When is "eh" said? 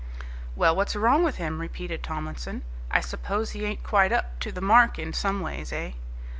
5.71-5.91